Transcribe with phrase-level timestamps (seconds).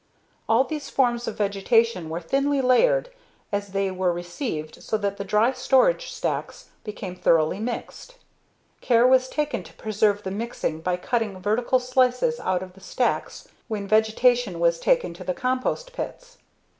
[0.49, 3.09] All these forms of vegetation were thinly layered
[3.51, 8.15] as they were received so that the dry storage stacks became thoroughly mixed.
[8.81, 13.47] Care was taken to preserve the mixing by cutting vertical slices out of the stacks
[13.67, 16.39] when vegetation was taken to the compost pits.